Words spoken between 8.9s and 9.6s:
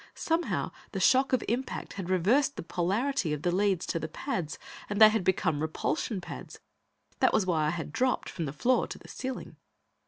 the ceiling.